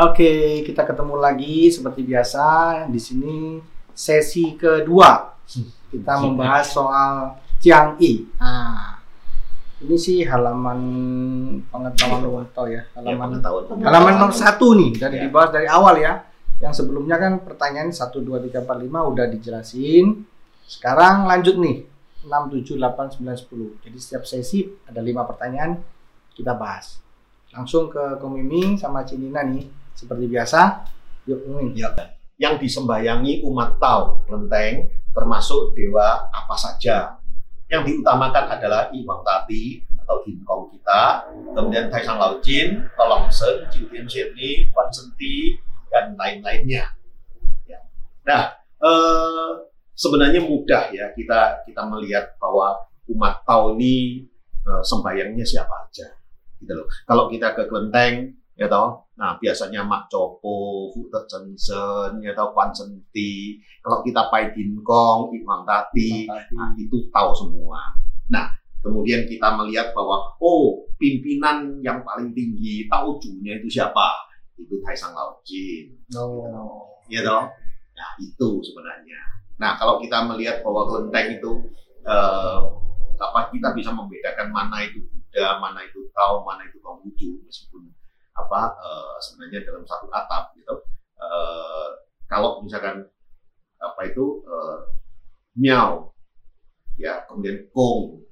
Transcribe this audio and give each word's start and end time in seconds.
Oke, 0.00 0.64
kita 0.64 0.88
ketemu 0.88 1.20
lagi 1.20 1.68
seperti 1.68 2.00
biasa 2.00 2.44
di 2.88 2.96
sini 2.96 3.60
sesi 3.92 4.56
kedua. 4.56 5.36
Kita 5.92 6.16
membahas 6.16 6.72
soal 6.72 7.36
Chiang 7.60 8.00
I. 8.00 8.24
Nah, 8.40 8.96
ini 9.84 10.00
sih 10.00 10.24
halaman 10.24 10.80
pengetahuan 11.68 12.48
tau 12.56 12.64
ya, 12.64 12.80
Ya, 12.80 12.82
halaman 12.96 13.36
pengetahuan. 13.36 13.62
halaman 13.84 14.12
nomor 14.16 14.32
satu 14.32 14.72
nih 14.72 14.96
dari 14.96 15.20
Ya. 15.20 15.28
dibahas 15.28 15.52
dari 15.52 15.68
awal 15.68 16.00
ya. 16.00 16.24
Yang 16.64 16.80
sebelumnya 16.80 17.20
kan 17.20 17.44
pertanyaan 17.44 17.92
1 17.92 18.24
2 18.24 18.40
3 18.40 18.64
4 18.64 18.80
5 18.80 19.04
udah 19.04 19.28
dijelasin. 19.28 20.24
Sekarang 20.64 21.28
lanjut 21.28 21.60
nih 21.60 21.84
6 22.24 22.48
7 22.48 22.80
8 22.80 23.20
9 23.20 23.36
10. 23.36 23.76
Jadi 23.84 23.98
setiap 24.00 24.24
sesi 24.24 24.64
ada 24.88 25.04
lima 25.04 25.28
pertanyaan 25.28 25.76
kita 26.32 26.56
bahas. 26.56 27.04
Langsung 27.52 27.92
ke 27.92 28.16
Komiming 28.16 28.80
sama 28.80 29.04
Cinina 29.04 29.44
nih. 29.44 29.79
Seperti 29.94 30.24
biasa. 30.30 30.86
Yuk, 31.28 31.38
Miming. 31.46 31.76
Ya, 31.76 31.90
yang 32.40 32.56
disembayangi 32.56 33.44
umat 33.44 33.76
Tao, 33.76 34.24
kelenteng, 34.24 34.88
termasuk 35.12 35.76
dewa 35.76 36.24
apa 36.32 36.56
saja. 36.56 37.20
Yang 37.68 37.92
diutamakan 37.92 38.56
adalah 38.56 38.88
Iwang 38.90 39.22
Tati 39.22 39.84
atau 40.00 40.24
Ginkong 40.24 40.72
kita, 40.74 41.28
kemudian 41.54 41.86
Tai 41.86 42.02
Sang 42.02 42.18
Lao 42.18 42.40
Jin, 42.42 42.82
Tolong 42.96 43.28
Sen, 43.30 43.62
Jiu 43.70 43.86
Tian 43.92 44.08
Shen 44.08 44.32
Ni, 44.34 44.66
Wan 44.72 44.90
Senti, 44.90 45.54
dan 45.92 46.16
lain-lainnya. 46.16 46.88
Ya. 47.68 47.78
Nah, 48.26 48.56
eh, 48.80 49.50
sebenarnya 49.94 50.40
mudah 50.40 50.88
ya 50.90 51.12
kita 51.12 51.62
kita 51.68 51.82
melihat 51.92 52.34
bahwa 52.40 52.74
umat 53.12 53.44
Tao 53.44 53.76
ini 53.76 54.24
eh, 54.64 54.82
sembayangnya 54.82 55.44
siapa 55.44 55.86
aja. 55.86 56.08
Gitu. 56.58 56.72
Kalau 57.04 57.28
kita 57.28 57.52
ke 57.52 57.68
kelenteng, 57.68 58.34
ya 58.60 58.68
toh, 58.68 59.08
Nah, 59.20 59.36
biasanya 59.36 59.84
Mak 59.84 60.08
Copo, 60.08 60.88
Fu 60.88 61.04
Te 61.12 61.20
Chen 61.28 61.52
Sen, 61.52 62.24
ya 62.24 62.32
tahu 62.32 62.56
Kwan 62.56 62.72
Senti. 62.72 63.60
Kalau 63.84 64.00
kita 64.00 64.32
Pai 64.32 64.48
Din 64.56 64.80
Kong, 64.80 65.28
Iwang 65.36 65.68
Tati, 65.68 66.24
nah, 66.56 66.72
itu 66.80 67.04
tahu 67.12 67.28
semua. 67.36 67.92
Nah, 68.32 68.48
kemudian 68.80 69.28
kita 69.28 69.60
melihat 69.60 69.92
bahwa, 69.92 70.24
oh, 70.40 70.88
pimpinan 70.96 71.84
yang 71.84 72.00
paling 72.00 72.32
tinggi, 72.32 72.88
tahu 72.88 73.20
junya 73.20 73.60
itu 73.60 73.68
siapa? 73.68 74.08
Itu 74.56 74.80
Tai 74.80 74.96
Sang 74.96 75.12
Lao 75.12 75.36
Jin. 75.44 76.00
Oh. 76.16 76.96
Ya 77.12 77.20
toh? 77.20 77.44
Nah, 77.92 78.10
itu 78.24 78.48
sebenarnya. 78.64 79.20
Nah, 79.60 79.76
kalau 79.76 80.00
kita 80.00 80.24
melihat 80.24 80.64
bahwa 80.64 80.88
kelenteng 80.88 81.36
itu, 81.36 81.52
eh, 82.08 82.60
apa 83.20 83.52
kita 83.52 83.76
bisa 83.76 83.92
membedakan 83.92 84.48
mana 84.48 84.80
itu 84.80 85.04
Buddha, 85.04 85.60
mana 85.60 85.84
itu 85.84 86.08
Tao, 86.16 86.40
mana 86.40 86.64
itu 86.64 86.80
Konghucu, 86.80 87.44
meskipun 87.44 87.92
apa 88.36 88.60
eh, 88.78 89.14
sebenarnya 89.24 89.60
dalam 89.66 89.84
satu 89.86 90.06
atap 90.10 90.54
gitu. 90.56 90.74
Eh, 91.20 91.88
kalau 92.30 92.62
misalkan 92.62 93.02
apa 93.80 94.00
itu 94.06 94.24
eh, 94.46 94.78
miao, 95.58 96.14
ya 97.00 97.24
kemudian 97.26 97.66
kong, 97.74 98.22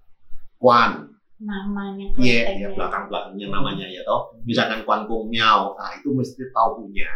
kwan, 0.61 1.09
namanya 1.39 2.07
ye, 2.19 2.43
kelentengnya. 2.43 2.67
ya 2.67 2.69
belakang 2.75 3.05
belakangnya 3.11 3.47
namanya 3.51 3.87
ya 3.87 4.03
toh. 4.07 4.35
Misalkan 4.43 4.83
kwan 4.87 5.07
kong 5.07 5.31
miao, 5.31 5.75
nah 5.79 5.91
itu 5.95 6.11
mesti 6.15 6.43
tahu 6.51 6.83
punya. 6.83 7.11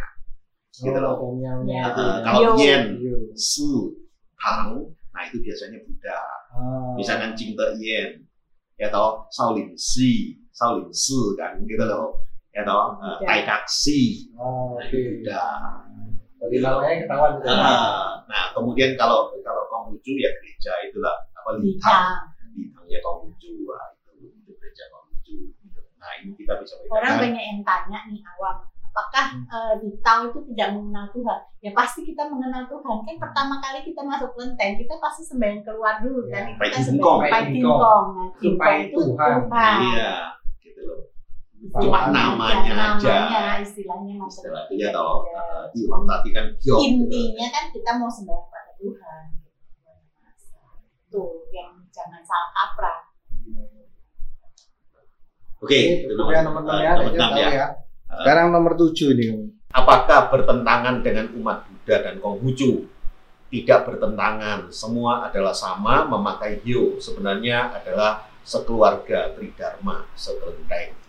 Gitu 0.73 0.97
loh. 0.97 1.15
Oh, 1.21 1.37
Ya. 1.37 1.85
ya. 1.93 2.25
kalau 2.25 2.39
Yo. 2.41 2.51
yen, 2.57 2.83
Yo. 2.97 3.13
su, 3.37 3.93
tang, 4.41 4.89
nah 5.13 5.21
itu 5.29 5.37
biasanya 5.37 5.77
Buddha. 5.85 6.17
Ah. 6.49 6.97
Misalkan 6.97 7.37
Jing 7.37 7.53
Te 7.53 7.77
Yen, 7.77 8.25
ya 8.81 8.89
toh, 8.89 9.29
Shaolin 9.29 9.77
Si, 9.77 10.33
Shaolin 10.49 10.89
Si 10.89 11.13
kan 11.37 11.53
gitu 11.61 11.83
loh. 11.85 12.17
Ya 12.53 12.61
toh, 12.61 12.93
eh, 12.95 13.17
Buddha. 13.17 13.25
Tai 13.25 13.41
Kak 13.43 13.63
Si, 13.65 14.29
Oh, 14.33 14.77
nah 14.77 14.77
oke. 14.77 14.85
itu 14.87 14.97
Buddha. 15.17 15.43
Dari 16.37 16.57
namanya 16.59 16.95
ketahuan 16.99 17.31
gitu. 17.35 17.47
Nah, 17.47 18.19
nah, 18.27 18.43
kemudian 18.51 18.91
kalau 18.93 19.31
kalau 19.39 19.63
Konghucu 19.65 20.13
ya 20.15 20.29
gereja 20.35 20.73
itulah 20.83 21.15
apa 21.33 21.49
litang, 21.55 21.63
Bintang. 21.63 22.03
litangnya 22.53 22.99
Konghucu, 22.99 23.63
wah, 23.63 23.85
itu 24.05 24.27
itu 24.29 24.51
gereja 24.53 24.83
Konghucu. 24.87 25.55
Nah 25.95 26.11
ini 26.19 26.35
kita 26.35 26.59
bisa 26.59 26.75
Orang 26.85 27.15
bedakan. 27.15 27.23
banyak 27.25 27.43
yang 27.47 27.61
tanya 27.63 27.99
nih 28.05 28.19
awam, 28.29 28.59
apakah 28.83 29.25
eh, 29.39 29.73
di 29.79 29.89
Tao 29.99 30.27
itu 30.27 30.39
tidak 30.51 30.75
mengenal 30.75 31.07
Tuhan? 31.09 31.39
Ya 31.57 31.71
pasti 31.71 32.03
kita 32.03 32.27
mengenal 32.27 32.67
Tuhan. 32.67 32.97
Kan 33.01 33.15
pertama 33.17 33.57
kali 33.57 33.79
kita 33.81 34.03
masuk 34.03 34.35
kelenteng, 34.35 34.75
kita 34.75 34.99
pasti 34.99 35.23
sembahyang 35.23 35.63
keluar 35.63 36.03
dulu 36.03 36.27
Ya. 36.27 36.43
kan. 36.43 36.59
Pai 36.59 36.67
Kita 36.69 36.79
sembahyang 36.83 37.19
Pai 37.23 37.31
Pai 37.31 37.43
Tingkong. 37.49 38.05
Nah, 38.11 38.29
Pai 38.59 38.75
itu 38.83 38.99
Tuhan. 39.01 39.31
Tuhan. 39.41 39.75
Iya. 39.89 40.13
Cuma 41.73 42.05
Tuhan. 42.05 42.13
namanya 42.13 42.73
aja. 42.93 43.15
namanya 43.25 43.57
istilahnya 43.65 44.13
dia 44.69 44.87
Ya. 44.87 44.89
toh, 44.93 45.25
uh, 45.25 46.03
tadi 46.05 46.29
kan 46.29 46.45
giok. 46.61 46.79
Intinya 46.85 47.47
kan 47.49 47.65
kita 47.73 47.91
mau 47.97 48.09
sembahyang 48.09 48.49
pada 48.53 48.71
Tuhan. 48.77 49.23
Tuh 51.09 51.29
yang 51.49 51.73
jangan 51.89 52.21
salah 52.21 52.49
kaprah. 52.53 52.99
Oke, 55.63 55.79
Ini 55.79 56.11
itu 56.11 56.11
ya 56.11 56.43
nomor, 56.43 56.61
teman-teman 56.61 56.83
ya, 56.83 56.91
nomor 56.93 57.03
kita 57.07 57.15
enam 57.15 57.31
tahu 57.31 57.39
ya. 57.39 57.49
ya. 57.55 57.67
Sekarang 58.13 58.47
nomor 58.51 58.73
tujuh 58.75 59.09
nih. 59.15 59.29
Apakah 59.73 60.19
bertentangan 60.29 60.95
dengan 61.01 61.25
umat 61.39 61.65
Buddha 61.65 61.97
dan 62.03 62.15
Konghucu? 62.21 62.85
Tidak 63.49 63.79
bertentangan, 63.85 64.69
semua 64.69 65.29
adalah 65.29 65.53
sama 65.53 66.05
memakai 66.05 66.61
hyo. 66.61 66.97
Sebenarnya 67.01 67.73
adalah 67.73 68.29
sekeluarga 68.43 69.33
tridharma, 69.33 70.03
sekelenteng. 70.13 71.02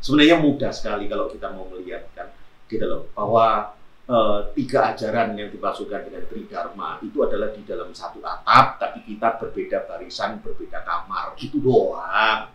Gitu. 0.00 0.16
Sebenarnya 0.16 0.36
mudah 0.40 0.72
sekali 0.72 1.04
kalau 1.12 1.28
kita 1.28 1.52
mau 1.52 1.68
melihat 1.68 2.08
kan, 2.16 2.32
gitu 2.72 2.84
loh, 2.88 3.02
bahwa 3.12 3.76
eh, 4.08 4.40
tiga 4.56 4.96
ajaran 4.96 5.36
yang 5.36 5.52
dimasukkan 5.52 6.08
dengan 6.08 6.24
tridharma 6.24 6.98
itu 7.04 7.20
adalah 7.20 7.52
di 7.52 7.62
dalam 7.68 7.92
satu 7.92 8.24
atap, 8.24 8.80
tapi 8.80 9.04
kita 9.04 9.36
berbeda 9.36 9.84
barisan, 9.84 10.40
berbeda 10.40 10.80
kamar, 10.82 11.36
itu 11.36 11.60
doang. 11.60 12.48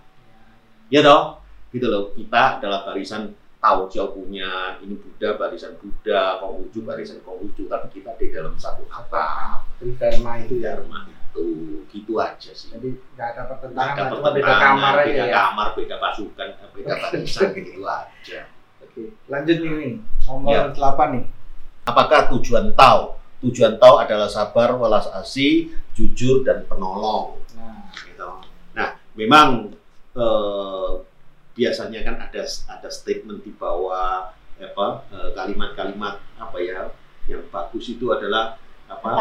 Ya 0.89 1.05
toh, 1.05 1.45
gitu 1.69 1.85
loh. 1.85 2.03
Kita 2.17 2.57
adalah 2.57 2.85
barisan 2.85 3.33
Tao 3.65 3.89
Jiao 3.89 4.13
punya, 4.13 4.77
ini 4.85 4.93
Buddha 4.93 5.41
barisan 5.41 5.73
Buddha, 5.81 6.37
Konghucu 6.37 6.85
barisan 6.85 7.17
Konghucu, 7.25 7.65
tapi 7.65 7.97
kita 7.97 8.13
di 8.21 8.29
dalam 8.29 8.53
satu 8.61 8.85
atap. 8.93 9.65
Dharma 9.97 10.37
itu 10.45 10.61
ya. 10.61 10.77
Dharma 10.77 11.09
itu, 11.09 11.45
gitu 11.89 12.21
aja 12.21 12.53
sih. 12.53 12.69
Jadi 12.69 12.93
nggak 13.17 13.27
ada 13.33 13.41
pertentangan, 13.49 13.97
ada 13.97 14.13
cuma 14.13 14.29
beda 14.29 14.45
pertentangan, 14.45 14.77
kamar 14.77 14.93
beda 15.01 15.25
ya. 15.25 15.33
kamar, 15.33 15.67
beda 15.73 15.95
pasukan, 15.97 16.47
beda 16.77 16.93
barisan 16.93 17.49
gitu 17.57 17.81
aja. 17.81 18.39
Oke, 18.85 19.03
lanjut 19.33 19.57
nih 19.57 19.71
nih. 19.81 19.93
Nomor 20.29 20.53
Ya. 20.53 20.61
8 20.69 21.07
nih. 21.17 21.23
Apakah 21.89 22.19
tujuan 22.37 22.69
Tao? 22.77 23.17
Tujuan 23.41 23.81
Tao 23.81 23.97
adalah 23.97 24.29
sabar, 24.29 24.77
welas 24.77 25.09
asih, 25.09 25.73
jujur 25.97 26.45
dan 26.45 26.69
penolong. 26.69 27.41
Nah, 27.57 27.89
gitu. 27.97 28.29
Nah, 28.77 28.93
memang 29.17 29.73
eh, 30.13 30.84
biasanya 31.55 32.03
kan 32.03 32.15
ada 32.19 32.43
ada 32.45 32.89
statement 32.91 33.41
di 33.47 33.55
bawah 33.55 34.35
apa 34.59 34.87
eh, 35.11 35.29
kalimat-kalimat 35.35 36.19
apa 36.35 36.57
ya 36.59 36.91
yang 37.25 37.43
bagus 37.49 37.89
itu 37.91 38.11
adalah 38.11 38.59
apa 38.85 39.07
eh, 39.07 39.15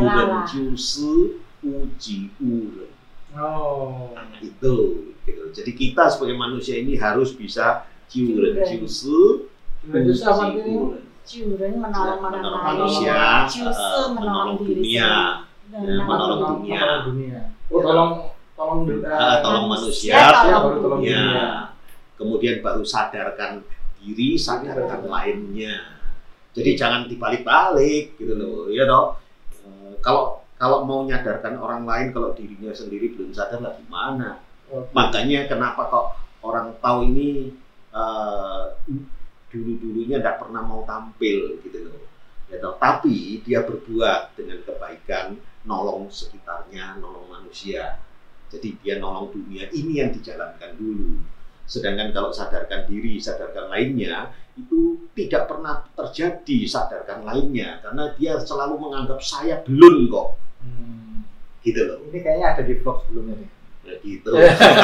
lah. 0.00 0.46
jiusi 0.48 1.42
uji 1.60 2.30
uren 2.40 2.90
oh. 3.34 4.14
Nah, 4.14 4.38
itu 4.40 4.74
gitu. 5.24 5.44
Jadi 5.50 5.72
kita 5.74 6.06
sebagai 6.12 6.36
manusia 6.36 6.76
ini 6.78 6.94
harus 7.00 7.32
bisa 7.34 7.88
artinya? 10.54 10.74
uren. 10.94 11.04
Curen 11.24 11.80
menolong 11.80 12.20
menolong 12.20 12.62
manusia, 12.68 13.48
Cuse 13.48 13.72
eh, 13.72 14.06
menolong 14.12 14.60
dunia, 14.60 15.12
menolong 15.72 16.04
menolong 16.04 16.40
dunia. 16.60 16.76
Tolong 16.76 17.02
dunia. 17.08 17.40
Oh, 17.72 17.80
tolong 17.80 18.12
tolong 18.54 18.86
Ah, 19.04 19.42
tolong 19.42 19.66
manusia, 19.66 20.14
Ya, 20.14 20.30
tolong 20.30 20.54
tolong 20.62 20.80
tolong 20.82 21.00
Ya, 21.02 21.18
dunia. 21.18 21.46
kemudian 22.14 22.62
baru 22.62 22.82
sadarkan 22.86 23.62
diri, 23.98 24.38
sadarkan 24.38 25.06
lainnya. 25.06 25.74
Jadi 26.54 26.70
jangan 26.78 27.10
dibalik-balik 27.10 28.14
gitu 28.14 28.34
loh, 28.38 28.70
ya 28.70 28.86
toh. 28.86 29.18
Eh, 29.66 29.98
Kalau 29.98 30.38
kalau 30.54 30.86
mau 30.86 31.02
nyadarkan 31.02 31.58
orang 31.58 31.82
lain, 31.82 32.14
kalau 32.14 32.30
dirinya 32.30 32.70
sendiri 32.70 33.10
belum 33.18 33.34
sadar 33.34 33.58
lah 33.58 33.74
gimana? 33.74 34.38
Oke. 34.70 34.94
Makanya 34.94 35.50
kenapa 35.50 35.90
kok 35.90 36.06
orang 36.46 36.78
tahu 36.78 37.10
ini 37.10 37.50
eh, 37.90 38.62
dulu-dulunya 39.50 40.18
tidak 40.18 40.42
pernah 40.42 40.62
mau 40.62 40.82
tampil 40.86 41.58
gitu 41.62 41.90
loh. 41.90 42.06
Ya 42.50 42.62
toh. 42.62 42.78
Tapi 42.78 43.42
dia 43.42 43.66
berbuat 43.66 44.38
dengan 44.38 44.62
kebaikan, 44.62 45.34
nolong 45.66 46.06
sekitarnya, 46.06 47.02
nolong 47.02 47.26
manusia. 47.26 47.98
Jadi 48.54 48.78
dia 48.78 48.94
nolong 48.96 49.28
dunia 49.28 49.66
ini 49.70 49.98
yang 49.98 50.10
dijalankan 50.10 50.74
dulu. 50.74 51.18
Sedangkan 51.64 52.12
kalau 52.12 52.30
sadarkan 52.30 52.86
diri, 52.86 53.18
sadarkan 53.18 53.66
lainnya, 53.66 54.30
itu 54.54 55.10
tidak 55.12 55.48
pernah 55.48 55.82
terjadi 55.90 56.58
sadarkan 56.64 57.24
lainnya 57.24 57.80
karena 57.80 58.14
dia 58.14 58.38
selalu 58.38 58.78
menganggap 58.78 59.18
saya 59.18 59.58
belum 59.60 60.06
kok 60.06 60.28
Hmm. 60.62 61.26
gitu 61.60 61.84
loh 61.84 61.98
Ini 62.08 62.18
kayaknya 62.18 62.46
ada 62.48 62.62
di 62.62 62.74
vlog 62.76 63.02
sebelumnya 63.02 63.34
nih. 63.36 63.50
Nah, 63.84 63.96
gitu 64.00 64.30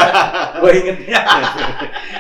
Gue 0.61 0.73
inget 0.77 0.99
ya. 1.07 1.23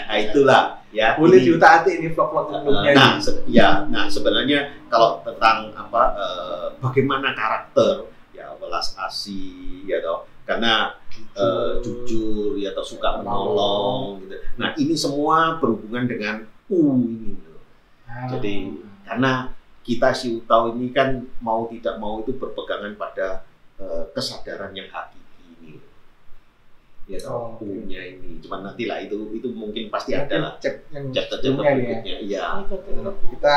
nah 0.06 0.16
itulah 0.16 0.62
Ya, 0.90 1.14
Boleh 1.14 1.38
diutak-atik 1.38 2.02
ini 2.02 2.08
vlog-vlog 2.10 2.50
sebelumnya. 2.50 2.90
Nah, 2.92 3.12
se- 3.16 3.46
ya, 3.46 3.86
nah 3.86 4.06
sebenarnya 4.06 4.74
kalau 4.86 5.22
tentang 5.22 5.70
apa 5.70 6.02
eh, 6.14 6.66
bagaimana 6.78 7.30
karakter 7.30 8.06
ya 8.30 8.50
welas 8.56 8.98
asih 8.98 9.84
ya 9.84 9.98
toh 10.00 10.26
karena 10.42 10.90
eh, 11.34 11.72
jujur 11.80 12.58
ya 12.58 12.72
atau 12.72 12.82
suka 12.82 13.20
menolong 13.20 14.22
gitu. 14.24 14.36
Nah, 14.56 14.74
ini 14.74 14.94
semua 14.94 15.56
berhubungan 15.58 16.04
dengan 16.04 16.36
u 16.68 17.00
ini 17.06 17.34
loh. 17.40 17.62
Ah. 18.06 18.26
Jadi 18.28 18.74
karena 19.06 19.50
kita 19.80 20.12
si 20.12 20.44
tahu 20.44 20.76
ini 20.76 20.92
kan 20.92 21.24
mau 21.40 21.66
tidak 21.66 21.96
mau 21.96 22.20
itu 22.20 22.36
berpegangan 22.36 22.94
pada 22.94 23.42
eh, 23.80 24.04
kesadaran 24.12 24.70
yang 24.76 24.86
hakiki 24.86 25.44
ini. 25.58 25.72
Ya 27.10 27.18
Oh, 27.26 27.58
toh, 27.58 27.58
oke. 27.58 27.66
u-nya 27.66 27.98
ini. 28.06 28.38
Cuman 28.38 28.62
nanti 28.62 28.86
lah 28.86 29.02
itu 29.02 29.34
itu 29.34 29.50
mungkin 29.50 29.90
pasti 29.90 30.14
ada 30.14 30.30
lah 30.38 30.52
cek 30.62 30.94
yang 30.94 31.10
nih 31.10 31.26
ya. 31.50 31.54
berikutnya. 31.74 32.16
Iya. 32.22 32.44
Kita 33.34 33.54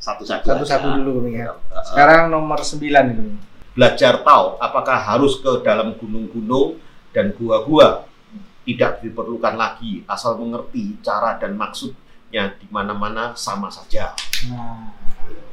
Satu-satu 0.00 0.44
satu-satu 0.52 0.86
dulu 1.00 1.28
nih 1.28 1.44
ya. 1.44 1.52
Uh, 1.52 1.84
Sekarang 1.84 2.28
nomor 2.32 2.60
9 2.60 2.80
ini. 2.80 3.36
belajar 3.74 4.22
tahu 4.22 4.54
apakah 4.62 4.94
harus 4.94 5.42
ke 5.42 5.50
dalam 5.66 5.98
gunung-gunung 5.98 6.78
dan 7.14 7.30
gua-gua 7.38 8.04
tidak 8.64 8.98
diperlukan 9.00 9.54
lagi 9.54 10.02
asal 10.04 10.34
mengerti 10.36 10.98
cara 10.98 11.38
dan 11.38 11.54
maksudnya 11.54 12.02
di 12.58 12.66
mana-mana 12.68 13.30
sama 13.32 13.70
saja. 13.70 14.12
Nah, 14.50 14.90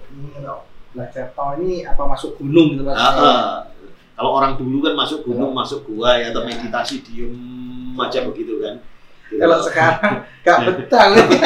ini 0.10 0.42
loh. 0.42 0.66
Belajar 0.92 1.32
tahu 1.32 1.64
ini 1.64 1.88
apa 1.88 2.04
masuk 2.04 2.36
gunung 2.36 2.76
gitu 2.76 2.84
maksudnya. 2.84 3.24
ah. 3.24 3.56
Kalau 4.12 4.32
orang 4.36 4.60
dulu 4.60 4.84
kan 4.84 4.94
masuk 4.94 5.24
gunung, 5.24 5.56
masuk 5.56 5.88
gua 5.88 6.20
ya 6.20 6.30
atau 6.30 6.44
Ya. 6.44 6.52
meditasi 6.52 7.00
diem 7.00 7.32
aja 7.96 8.28
begitu 8.28 8.60
kan. 8.60 8.76
Kalau 9.32 9.58
sekarang 9.64 10.14
gak 10.44 10.58
betah 10.76 11.04
nih. 11.16 11.28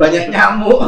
Banyak 0.00 0.24
nyamuk. 0.28 0.80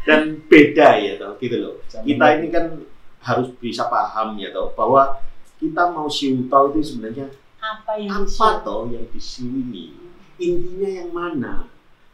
dan 0.00 0.20
beda 0.48 0.88
ya 0.96 1.12
toh 1.20 1.36
gitu 1.38 1.56
loh. 1.60 1.74
Kita 1.86 2.26
ini 2.40 2.48
kan 2.48 2.82
harus 3.20 3.52
bisa 3.60 3.84
paham 3.92 4.40
ya 4.40 4.48
toh 4.52 4.72
bahwa 4.72 5.20
kita 5.60 5.92
mau 5.92 6.08
siu 6.08 6.48
tahu 6.48 6.72
itu 6.72 6.96
sebenarnya 6.96 7.28
apa 7.60 8.00
yang 8.00 8.24
apa 8.24 8.64
toh 8.64 8.88
yang 8.88 9.04
disiu 9.12 9.44
ini 9.52 9.92
intinya 10.40 10.88
yang 10.88 11.10
mana 11.12 11.52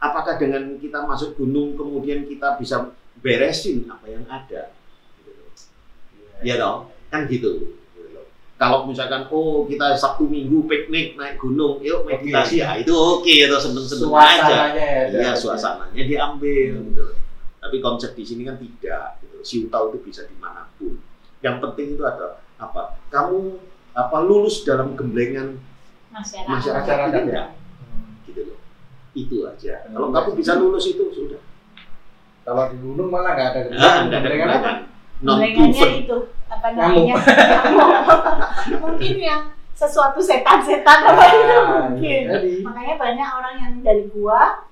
apakah 0.03 0.35
dengan 0.35 0.75
kita 0.77 1.07
masuk 1.07 1.39
gunung 1.39 1.79
kemudian 1.79 2.27
kita 2.27 2.59
bisa 2.59 2.91
beresin 3.23 3.87
apa 3.87 4.05
yang 4.11 4.23
ada 4.27 4.75
Gitu 5.23 5.31
loh. 5.31 5.51
ya 6.43 6.55
toh 6.59 6.91
kan 7.07 7.23
gitu 7.31 7.71
Gitu 7.95 8.19
kalau 8.59 8.83
misalkan 8.83 9.31
oh 9.31 9.63
kita 9.63 9.95
sabtu 9.95 10.27
minggu 10.27 10.67
piknik 10.67 11.15
naik 11.15 11.39
gunung 11.39 11.79
yuk 11.79 12.03
meditasi 12.03 12.59
Oke. 12.59 12.67
ya 12.67 12.69
itu 12.83 12.93
oke 12.93 13.33
atau 13.47 13.59
seneng-seneng 13.63 14.11
aja 14.11 14.57
ya. 14.75 14.91
iya 15.07 15.31
suasananya 15.31 16.03
diambil 16.03 16.83
gitu 16.83 17.01
loh. 17.01 17.17
tapi 17.63 17.79
konsep 17.79 18.11
di 18.11 18.27
sini 18.27 18.43
kan 18.43 18.59
tidak 18.59 19.23
tahu 19.67 19.85
itu 19.89 19.99
bisa 20.03 20.21
di 20.23 20.35
mana 20.35 20.67
pun 20.75 20.99
yang 21.39 21.57
penting 21.57 21.95
itu 21.95 22.03
ada 22.03 22.27
apa 22.57 22.99
kamu 23.07 23.55
apa 23.91 24.17
lulus 24.19 24.61
dalam 24.61 24.93
gemblengan 24.93 25.57
masyarakat. 26.09 26.49
masyarakat 26.49 27.09
ya. 27.13 27.21
enggak 27.21 27.47
gitu 28.23 28.41
loh 28.45 28.59
itu 29.13 29.37
aja 29.43 29.73
Hmm. 29.83 29.93
kalau 29.93 30.07
kamu 30.11 30.29
bisa 30.35 30.51
lulus 30.55 30.85
itu 30.85 31.03
sudah 31.07 31.41
Kalau 32.41 32.63
di 32.67 32.77
gunung 32.77 33.07
malah 33.07 33.31
nggak 33.33 33.47
ada 33.49 33.59
gemblengan. 33.61 34.01
enggak 34.03 34.19
ada 34.19 34.27
Gemblengan 34.27 34.49
apa? 34.51 34.71
non 35.17 35.37
itu 35.41 36.17
apa 36.47 36.67
namanya? 36.71 37.15
Mungkin 38.83 39.15
yang 39.17 39.41
sesuatu 39.73 40.17
setan-setan 40.17 40.99
apa 41.05 41.23
itu 41.27 41.53
Ah, 41.53 41.85
mungkin. 41.85 42.21
Jadi 42.25 42.51
Makanya 42.61 42.95
banyak 42.95 43.27
orang 43.29 43.53
yang 43.57 43.73
dari 43.81 44.03
gua 44.09 44.63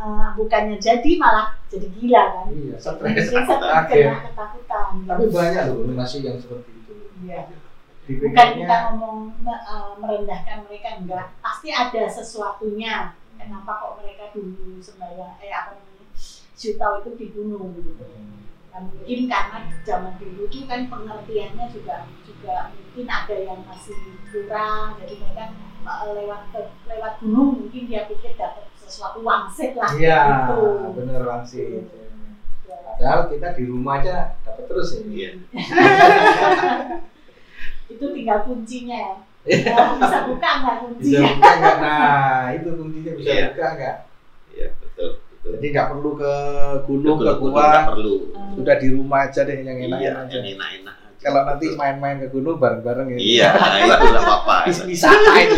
eh, 0.00 0.28
bukannya 0.34 0.76
jadi 0.80 1.10
malah 1.20 1.54
jadi 1.68 1.86
gila 1.92 2.22
kan. 2.32 2.46
iya, 2.50 2.76
stres. 2.80 3.28
Kena 3.28 4.18
ketakutan. 4.24 4.90
Tapi 5.04 5.24
banyak 5.28 5.62
loh 5.70 5.92
masih 5.92 6.18
yang 6.24 6.38
seperti 6.40 6.70
itu. 6.72 6.92
Iya. 7.28 7.42
Bukan 8.10 8.48
kita 8.58 8.76
ngomong 8.90 9.18
eh, 9.44 9.92
merendahkan 10.00 10.58
mereka 10.64 10.88
enggak. 10.98 11.26
Pasti 11.44 11.68
ada 11.70 12.02
sesuatunya. 12.08 13.14
Kenapa 13.40 13.72
kok 13.72 13.92
mereka 14.04 14.28
dulu 14.36 14.76
sembahyang 14.80 15.40
eh 15.40 15.48
apa 15.48 15.76
namanya? 15.76 16.04
Syutau 16.52 17.00
itu 17.00 17.10
di 17.16 17.26
gunung 17.32 17.72
gitu. 17.72 18.04
Nah, 18.70 18.80
mungkin 18.80 19.20
karena 19.26 19.58
zaman 19.82 20.14
dulu 20.16 20.46
itu 20.46 20.62
kan 20.64 20.86
pengertiannya 20.86 21.66
juga 21.68 22.06
juga 22.22 22.70
mungkin 22.70 23.06
ada 23.06 23.34
yang 23.34 23.60
masih 23.66 23.98
kurang 24.26 24.94
jadi 24.96 25.14
mereka 25.18 25.44
eh, 25.80 26.10
lewat 26.14 26.42
ke- 26.54 26.74
lewat 26.86 27.12
gunung 27.18 27.50
mungkin 27.58 27.82
dia 27.84 28.06
pikir 28.06 28.38
dapat 28.38 28.70
sesuatu 28.76 29.20
wangsit 29.20 29.74
lah 29.74 29.90
Iya, 29.90 30.20
gitu. 30.46 30.60
bener 30.94 31.22
langsung. 31.24 31.82
Ya. 32.62 32.78
Padahal 32.86 33.20
kita 33.26 33.48
di 33.54 33.64
rumah 33.66 33.98
aja 33.98 34.38
dapat 34.40 34.64
terus 34.66 34.88
ya. 34.92 35.00
Iya. 35.02 35.30
itu 37.90 38.04
tinggal 38.14 38.38
kuncinya 38.44 38.96
ya 38.96 39.14
Iya. 39.40 39.72
Bisa 39.96 40.18
buka 40.28 40.48
nggak 40.60 40.76
Bisa 40.76 40.84
kuncinya 40.84 41.20
buka 41.32 41.50
nggak? 41.56 41.76
Nah, 41.80 42.44
itu 42.54 42.68
kuncinya 42.70 43.12
bisa 43.16 43.30
Iya. 43.30 43.44
buka 43.50 43.66
nggak? 43.74 43.96
Iya 45.60 45.62
Jadi 45.62 45.66
nggak 45.70 45.88
perlu 45.90 46.10
ke 46.16 46.32
gunung, 46.86 47.16
ke 47.16 47.32
gua. 47.36 47.52
nggak 47.68 47.86
perlu 47.92 48.14
Sudah 48.56 48.76
di 48.76 48.88
rumah 48.90 49.20
aja 49.22 49.40
deh 49.44 49.56
yang 49.60 49.78
enak 49.78 49.98
iya 49.98 50.10
aja. 50.18 50.32
yang 50.34 50.46
enak-enak. 50.56 50.94
Kalau 51.20 51.40
nanti 51.44 51.66
main-main 51.76 52.16
ke 52.18 52.28
gunung 52.28 52.56
bareng-bareng 52.56 53.06
ya. 53.10 53.18
iya 53.20 53.50
itu 53.78 54.04
nggak 54.08 54.24
apa-apa 54.24 54.56
Bis- 54.64 54.84
Wisata 54.84 55.32
itu. 55.38 55.56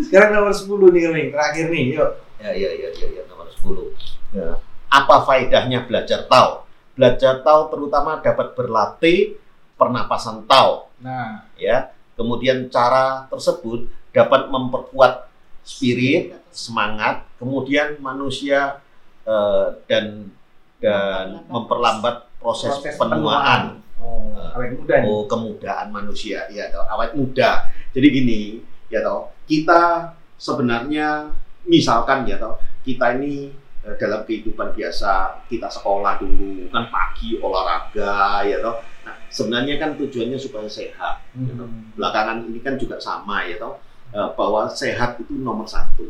Sekarang 0.00 0.30
nomor 0.34 0.52
10 0.52 0.66
nih 0.88 1.00
Keming, 1.04 1.28
terakhir 1.30 1.66
nih, 1.68 1.84
yuk. 1.94 2.10
Ya, 2.38 2.50
ya, 2.52 2.70
ya, 2.72 2.88
ya, 2.92 3.06
ya, 3.08 3.22
nomor 3.26 3.46
10. 3.48 3.94
Ya. 4.32 4.48
Apa 4.88 5.22
faedahnya 5.22 5.84
belajar 5.84 6.26
tahu? 6.26 6.66
Belajar 6.94 7.40
tahu 7.40 7.60
terutama 7.70 8.18
dapat 8.18 8.54
berlatih 8.54 9.38
pernapasan 9.74 10.42
tahu, 10.44 10.90
Nah, 10.98 11.46
ya. 11.54 11.94
Kemudian 12.14 12.66
cara 12.66 13.30
tersebut 13.30 13.86
dapat 14.10 14.50
memperkuat 14.50 15.27
spirit, 15.68 16.32
semangat, 16.48 17.28
kemudian 17.36 18.00
manusia 18.00 18.80
eh, 19.28 19.66
dan 19.84 20.32
dan 20.80 21.44
memperlambat 21.44 22.24
proses, 22.40 22.72
penuaan. 22.96 23.84
Oh, 23.98 24.32
awet 24.54 24.78
muda 24.78 24.94
nih. 25.02 25.10
Oh, 25.10 25.28
kemudaan 25.28 25.92
manusia, 25.92 26.48
ya 26.48 26.72
toh, 26.72 26.86
awet 26.88 27.12
muda. 27.12 27.68
Jadi 27.92 28.06
gini, 28.08 28.40
ya 28.88 29.04
toh, 29.04 29.28
kita 29.44 30.14
sebenarnya 30.40 31.28
misalkan 31.68 32.24
ya 32.24 32.38
toh, 32.38 32.56
kita 32.86 33.18
ini 33.18 33.50
eh, 33.84 33.94
dalam 33.98 34.24
kehidupan 34.24 34.72
biasa, 34.72 35.44
kita 35.50 35.68
sekolah 35.68 36.16
dulu, 36.22 36.70
kan 36.72 36.88
pagi 36.88 37.36
olahraga, 37.42 38.46
ya 38.46 38.62
toh. 38.62 38.78
Nah, 39.02 39.18
sebenarnya 39.28 39.82
kan 39.82 39.98
tujuannya 39.98 40.38
supaya 40.38 40.70
sehat. 40.70 41.26
Hmm. 41.34 41.90
Belakangan 41.98 42.46
ini 42.46 42.62
kan 42.62 42.78
juga 42.78 43.02
sama 43.02 43.42
ya 43.50 43.58
toh, 43.58 43.82
eh, 44.10 44.28
bahwa 44.34 44.68
sehat 44.68 45.20
itu 45.20 45.34
nomor 45.36 45.66
satu. 45.66 46.08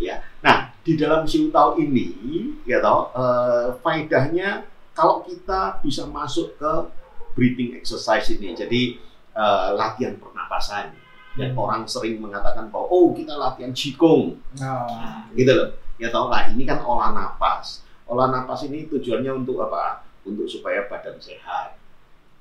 Ya. 0.00 0.24
Nah, 0.40 0.72
di 0.80 0.96
dalam 0.96 1.28
siu 1.28 1.52
tahu 1.52 1.76
ini, 1.78 2.16
ya 2.64 2.80
toh, 2.80 3.12
eh, 3.12 3.66
faedahnya 3.80 4.64
kalau 4.92 5.20
kita 5.22 5.80
bisa 5.80 6.08
masuk 6.08 6.56
ke 6.56 6.72
breathing 7.32 7.76
exercise 7.76 8.28
ini, 8.30 8.52
jadi 8.52 8.96
eh, 9.30 9.68
latihan 9.78 10.18
pernapasan. 10.18 10.90
Dan 11.30 11.54
Hmm. 11.54 11.62
orang 11.62 11.82
sering 11.86 12.18
mengatakan 12.18 12.66
bahwa 12.74 12.90
oh 12.90 13.14
kita 13.14 13.38
latihan 13.38 13.70
qigong, 13.70 14.34
Nah, 14.58 15.30
gitu 15.30 15.54
loh. 15.54 15.70
Ya 15.94 16.10
toh, 16.10 16.26
lah 16.26 16.50
ini 16.50 16.66
kan 16.66 16.82
olah 16.82 17.14
napas. 17.14 17.86
Olah 18.10 18.34
napas 18.34 18.66
ini 18.66 18.90
tujuannya 18.90 19.30
untuk 19.30 19.62
apa? 19.62 20.02
Untuk 20.26 20.50
supaya 20.50 20.90
badan 20.90 21.14
sehat. 21.22 21.78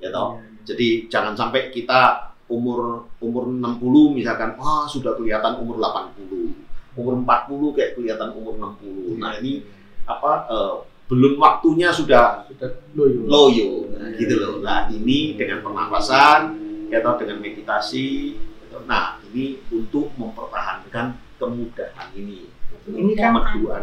Ya 0.01 0.09
toh. 0.09 0.41
iya, 0.41 0.47
iya. 0.47 0.61
Jadi 0.65 0.87
jangan 1.05 1.37
sampai 1.37 1.69
kita 1.69 2.33
umur 2.49 3.05
umur 3.21 3.45
60 3.47 4.17
misalkan 4.17 4.57
wah 4.57 4.89
sudah 4.89 5.13
kelihatan 5.15 5.61
umur 5.61 5.77
80. 5.77 6.97
Umur 6.97 7.13
40 7.23 7.75
kayak 7.77 7.91
kelihatan 7.95 8.29
umur 8.33 8.57
60. 8.57 9.21
Nah, 9.21 9.37
ini 9.39 9.63
apa 10.09 10.49
eh, 10.49 10.75
belum 11.09 11.37
waktunya 11.41 11.89
sudah 11.93 12.45
sudah 12.49 12.69
loyo. 12.97 13.25
loyo 13.25 13.69
nah, 13.93 14.09
gitu 14.17 14.35
loh. 14.37 14.53
Nah, 14.61 14.89
ini 14.89 15.37
dengan 15.37 15.61
pernapasan 15.65 16.57
ya 16.89 17.05
toh 17.05 17.17
dengan 17.21 17.37
meditasi 17.41 18.37
gitu. 18.37 18.77
Nah, 18.89 19.21
ini 19.29 19.61
untuk 19.69 20.09
mempertahankan 20.17 21.17
kemudahan 21.39 22.09
ini, 22.13 22.49
Ini 22.89 23.13
kan 23.15 23.37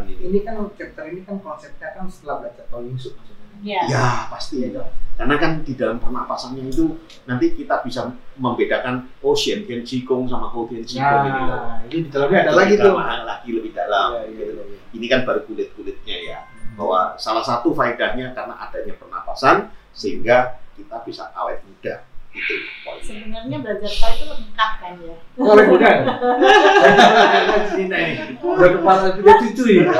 ini. 0.06 0.14
ini 0.18 0.38
kan 0.42 0.66
chapter 0.74 1.06
ini 1.08 1.22
kan 1.22 1.38
konsepnya 1.40 1.94
kan 1.94 2.04
setelah 2.10 2.42
belajar 2.46 2.66
Tao 2.68 2.82
Shu 2.98 3.14
maksudnya. 3.14 3.45
Ya. 3.62 3.80
Ya, 3.86 4.08
pasti 4.32 4.72
ya. 4.72 4.84
Karena 5.16 5.40
kan 5.40 5.64
di 5.64 5.72
dalam 5.72 5.96
pernapasannya 5.96 6.68
itu 6.68 6.92
nanti 7.24 7.56
kita 7.56 7.80
bisa 7.80 8.12
membedakan 8.36 9.08
oh 9.24 9.32
Shen 9.32 9.64
Tian 9.64 9.80
Qigong 9.80 10.28
sama 10.28 10.52
Ho 10.52 10.68
Tian 10.68 10.84
Qigong 10.84 11.24
ini 11.24 11.40
loh. 11.48 11.60
Nah, 11.60 11.80
ini 11.88 11.98
di 12.04 12.10
dalamnya 12.12 12.38
ada 12.44 12.52
lagi 12.52 12.74
tuh. 12.76 12.92
dalam, 12.92 13.24
lagi 13.24 13.48
lebih 13.52 13.72
dalam. 13.72 14.08
Iya, 14.12 14.22
iya, 14.28 14.44
gitu. 14.44 14.62
iya. 14.62 14.78
Ini 14.92 15.06
kan 15.08 15.20
baru 15.24 15.40
kulit-kulitnya 15.48 16.16
ya. 16.20 16.38
Bahwa 16.76 17.16
salah 17.16 17.40
satu 17.40 17.72
faedahnya 17.72 18.36
karena 18.36 18.54
adanya 18.60 18.92
pernapasan 19.00 19.72
sehingga 19.96 20.60
kita 20.76 21.00
bisa 21.02 21.32
awet 21.32 21.64
muda. 21.64 22.05
Itu. 22.36 22.54
Sebenarnya 23.00 23.56
belajar 23.64 23.88
tahu 23.88 24.12
itu 24.12 24.24
lengkap 24.28 24.70
kan 24.82 24.92
ya. 25.00 25.16
Boleh 25.40 25.64
bukan? 25.72 25.96
Cina 27.72 27.96
ini. 27.96 28.22
Udah 28.44 28.68
kepala 28.76 29.08
udah 29.16 29.36
cucu 29.40 29.64
ya. 29.80 29.84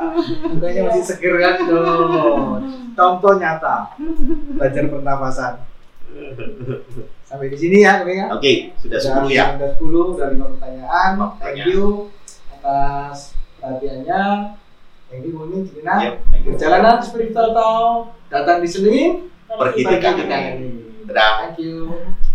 Mukanya 0.48 0.88
masih 0.88 1.04
seger 1.12 1.36
kan 1.36 1.60
tuh. 1.60 2.56
Contoh 2.96 3.32
nyata. 3.36 3.92
Belajar 4.56 4.88
pernafasan. 4.88 5.60
Sampai 7.28 7.52
di 7.52 7.58
sini 7.60 7.84
ya, 7.84 8.00
Kang. 8.00 8.40
Oke, 8.40 8.72
sudah 8.80 8.96
10 8.96 9.28
ya. 9.28 9.60
Sudah 9.60 9.70
10 9.76 10.16
dari 10.16 10.32
lima 10.40 10.46
pertanyaan. 10.56 11.12
Thank 11.36 11.68
you 11.68 12.08
atas 12.56 13.36
perhatiannya. 13.60 14.24
Thank 15.12 15.28
you 15.28 15.32
Mumin, 15.36 15.68
Cina. 15.68 15.94
Yep. 16.00 16.14
Perjalanan 16.48 16.96
spiritual 17.04 17.52
tahu 17.52 18.08
datang 18.32 18.64
di 18.64 18.68
Senin, 18.72 19.28
Pergi 19.50 19.82
di 19.82 19.96
kali. 20.00 20.89
Kali. 21.10 21.18
Dadah. 21.18 21.34
Thank 21.42 21.58
you. 21.58 22.29